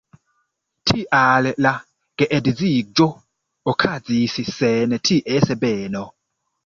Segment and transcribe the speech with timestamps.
[0.91, 1.73] Tial la
[2.21, 3.07] geedziĝo
[3.75, 6.03] okazis sen ties beno.